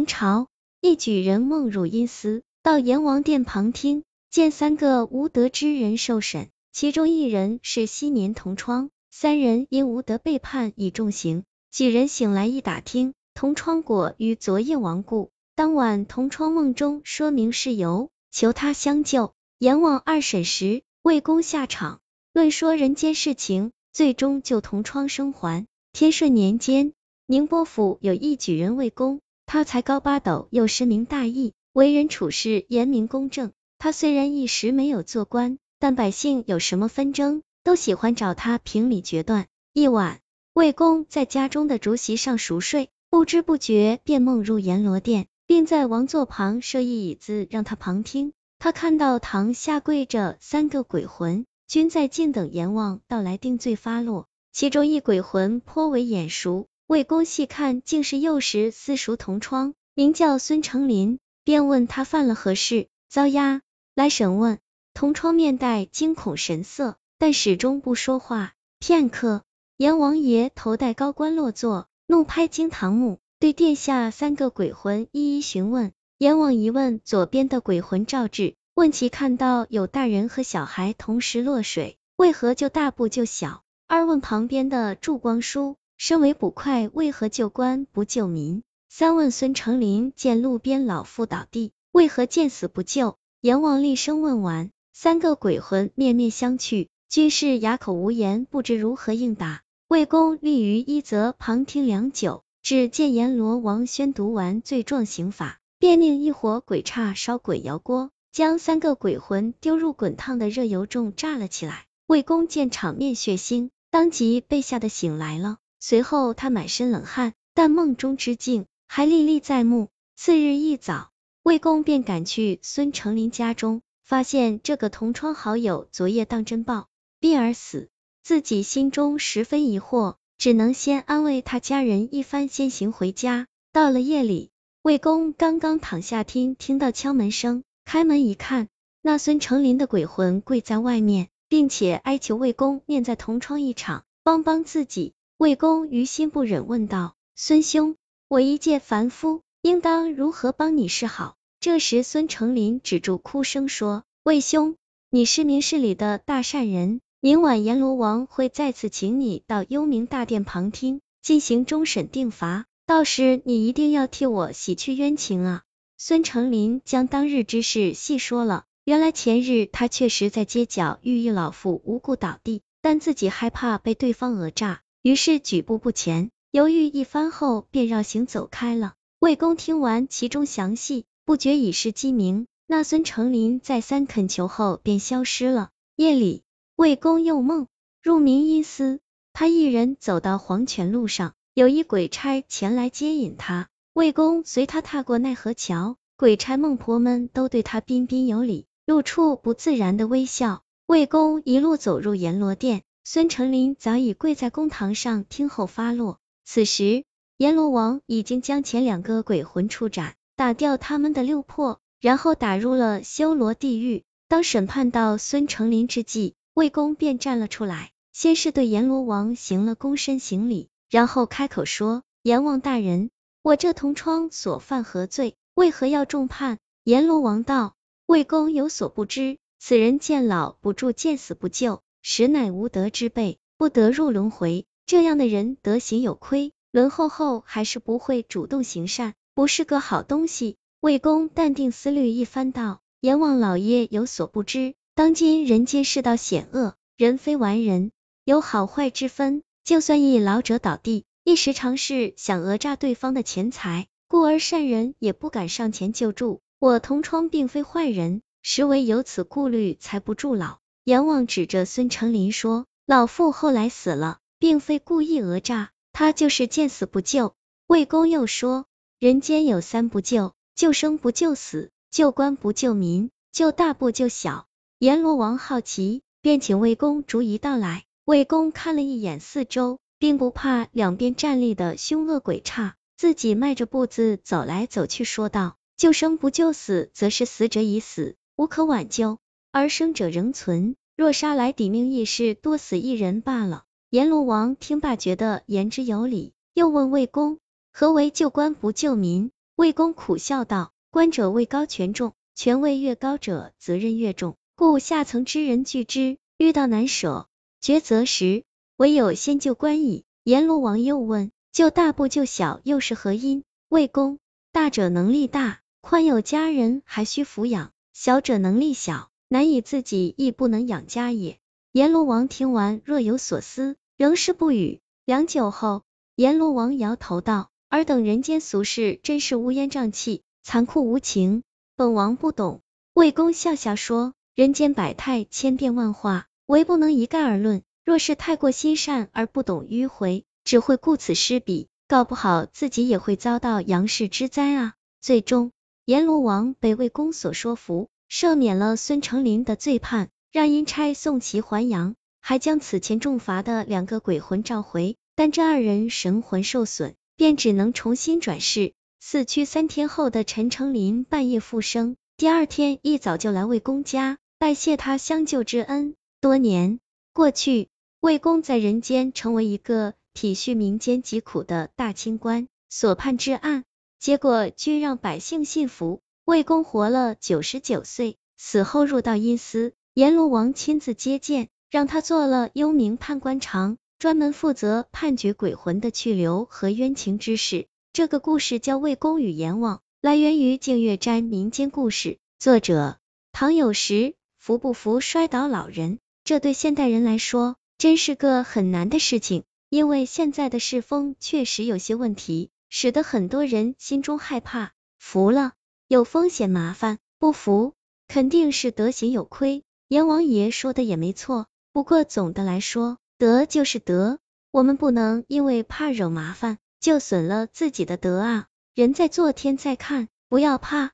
[0.00, 0.48] 明朝
[0.80, 11.44] 一举人梦入阴司，到阎王殿旁听，见三个无德之人受审，其中一人是昔年同窗，三人因无德被判以重刑。
[11.70, 15.28] 几人醒来一打听，同窗果于昨夜亡故。
[15.54, 19.34] 当晚同窗梦中说明事由，求他相救。
[19.58, 22.00] 阎王二审时，魏公下场
[22.32, 25.66] 论说人间事情，最终救同窗生还。
[25.92, 26.94] 天顺年间，
[27.26, 29.20] 宁波府有一举人魏公，
[29.52, 33.50] 他才高八斗，又深明大义，为人处事严明公正。
[33.80, 39.48] 他虽然一时没有做官，但百姓有什么纷争，都喜欢找他评理决断。
[39.72, 40.20] 一晚。
[40.52, 48.32] 魏公在家中的竹席上熟睡，不知不觉便梦入阎罗殿，并在王座旁设一椅子让他旁听。
[48.60, 54.28] 他看到堂下跪着三个鬼魂，均在静等阎王到来定罪发落。
[54.52, 63.62] 其中一鬼魂颇为眼熟，魏公细看竟是幼时私塾同窗，名叫孙成林，便问他犯了何事，遭押
[63.94, 64.58] 来审问。
[64.92, 68.54] 同窗面带惊恐神色，但始终不说话。
[68.80, 69.44] 片刻。
[69.76, 75.92] 阎王爷头戴高冠落座，怒拍惊堂木，对殿下三个鬼魂一一询问。
[76.18, 83.62] 阎王一问左边的鬼魂赵志，问其看到有大人和小孩同时落水，为何就大不救小？
[83.86, 88.62] 二问旁边的祝光叔，身为捕快，为何救官不救民？
[88.88, 93.18] 三问孙成林见路边老妇倒地，为何见死不救？
[93.42, 99.60] 阎王厉声问完，三个鬼魂面面相觑，均是哑口无言，不知如何应答。
[99.88, 111.84] 魏公立于一则旁听良久，只见阎罗王宣读完罪状刑法，便令一伙鬼差烧鬼窑锅，将三个鬼魂丢入滚烫的热油中炸了起来。
[112.06, 115.58] 魏公见场面血腥，当即被吓得醒来了。
[115.80, 119.88] 随后他满身冷汗，但梦中之境还历历在目。
[120.14, 121.10] 次日一早，
[121.42, 126.88] 魏公便赶去孙成林家中，发现这个同窗好友昨夜当真暴
[127.20, 127.88] 毙而死。
[128.22, 133.46] 自己心中十分疑惑，只能先安慰他家人一番，先行回家。
[133.72, 134.50] 到了夜里，
[134.82, 138.68] 魏公刚刚躺下听，听到敲门声，开门一看，
[139.00, 145.14] 那孙成林的鬼魂跪在外面，并且哀求魏公念在同窗一场，帮帮自己。
[145.40, 147.96] 魏公于心不忍，问道：“孙兄，
[148.28, 154.76] 我一介凡夫，应当如何帮你是好？”这时，孙成林止住哭声，说：“魏兄，
[155.08, 165.62] 你是明事理的大善人。”明晚阎罗王会再次请你到幽冥大殿旁听，进行终审定罚，到时你一定要替我洗去冤情啊！
[165.96, 178.94] 孙成林将当日之事细说了，原来前日他确实在街角遇一老妇无故倒地，但自己害怕被对方讹诈，于是举步不前，犹豫一番后便绕行走开了。
[179.18, 182.46] 魏公听完其中详细，不觉已是鸡鸣。
[182.66, 185.70] 那孙成林再三恳求后便消失了。
[185.96, 186.42] 夜里。
[186.76, 187.66] 魏公又梦
[188.02, 189.00] 入明阴司，
[189.34, 193.68] 他一人走到黄泉路上，有一鬼差前来接引他。
[193.92, 200.62] 魏公随他踏过奈何桥，鬼差孟婆们都对他彬彬有礼，露出不自然的微笑。
[200.86, 206.18] 魏公一路走入阎罗殿，孙成林早已跪在公堂上听候发落。
[206.44, 207.04] 此时
[207.36, 214.04] 阎罗王已经将前两个鬼魂处斩，打掉他们的六魄，然后打入了修罗地狱。
[214.28, 223.10] 当审判到孙成林之际，魏公便站了出来，先是对阎罗王行了躬身行礼，然后开口说：“阎王大人，
[223.42, 225.34] 我这同窗所犯何罪？
[225.54, 227.74] 为何要重判？”阎罗王道
[228.06, 234.66] ：“魏公有所不知，此人见老不助，见死不救，实乃无德之辈，不得入轮回。
[234.86, 247.90] 这样的人德行有亏，轮后后还是不会主动行善，不是个好东西。”魏公淡定思虑一番道：“阎王老爷有所不知。”当今人间世道险恶，人非完人，
[248.24, 249.42] 有好坏之分。
[249.62, 256.40] 就算一老者倒地，一时尝试想讹诈对方的钱财，故而善人也不敢上前救助。
[256.58, 260.59] 我同窗并非坏人，实为有此顾虑才不助老。
[260.84, 267.34] 阎王指着孙成林说：“老妇后来死了，并非故意讹诈，他就是见死不救。”
[267.68, 268.64] 魏公又说
[268.98, 274.46] ：“人间有三不救：救生不救死，救官不救民，救大不救小。”
[274.80, 277.84] 阎罗王好奇，便请魏公逐一道来。
[278.06, 289.18] 魏公看了一眼四周，并不怕两边站立的凶恶鬼差，自己迈着步子走来走去，说道：“救生不救死，则是死者已死，无可挽救；
[289.52, 297.38] 而生者仍存，若杀来抵命，亦是多死一人罢了。”阎罗王听罢，觉得言之有理，又问魏公
[297.72, 307.26] ：“何为救官不救民？”魏公苦笑道：“官者位高权重，权位越高者责任越重，故下层之人惧之，遇到难舍
[307.60, 308.44] 抉择时，
[308.76, 314.18] 唯有先救官矣。”阎罗王又问：“救大不救小，又是何因？”魏公
[314.52, 321.38] ：“大者能力大，宽有家人，还需抚养；小者能力小，难以自己，亦不能养家也。”
[321.70, 324.80] 阎罗王听完，若有所思，仍是不语。
[325.04, 325.84] 良久后，
[326.16, 331.44] 阎罗王摇头道：“尔等人间俗事，真是乌烟瘴气，残酷无情，
[331.76, 332.60] 本王不懂。”
[332.92, 344.74] 魏公笑笑说：“人间百态，千变万化，唯不能一概而论。”若是太过心善而不懂迂回，只会顾此失彼，搞不好自己也会遭到杨氏之灾啊！
[345.00, 345.52] 最终，
[345.84, 358.72] 阎罗王被魏公所说服，赦免了孙成林的罪判，让阴差送其还阳，还将此前重罚的两个鬼魂召回，但这二人神魂受损，便只能重新转世。
[358.98, 365.94] 死去三天后的陈成林半夜复生，第二天一早就来魏公家拜谢他相救之恩。
[366.20, 366.80] 多年
[367.12, 367.68] 过去。
[368.00, 373.64] 魏公在人间成为一个体恤民间疾苦的大清官，所判之案，
[373.98, 376.00] 结果均让百姓信服。
[376.30, 387.66] 魏公活了九十九岁，死后入到阴司，阎罗王亲自接见，让他做了幽冥判官长，专门负责判决鬼魂的去留和冤情之事。
[387.92, 392.98] 这个故事叫《魏公与阎王》，来源于净月斋民间故事，作者
[393.32, 394.14] 唐有时。
[394.38, 395.98] 服不服摔倒老人？
[396.22, 397.56] 这对现代人来说。
[397.76, 404.70] 真是个很难的事情，因为现在的世风确实有些问题，使得很多人心中害怕。
[404.96, 405.54] 服了
[405.90, 407.74] 有风险麻烦，不服
[408.06, 409.64] 肯定是德行有亏。
[409.88, 414.20] 阎王爷说的也没错，不过总的来说，德就是德，
[414.52, 418.46] 我们不能因为怕惹麻烦就损了自己的德啊。
[418.76, 420.92] 人在做天在看，不要怕，